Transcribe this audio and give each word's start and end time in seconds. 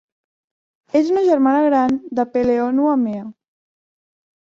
És 1.01 1.11
una 1.17 1.23
germana 1.27 1.61
gran 1.69 2.01
de 2.21 2.27
Pele-honua-mea. 2.33 3.25